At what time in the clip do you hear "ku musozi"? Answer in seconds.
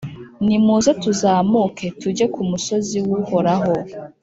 2.33-2.97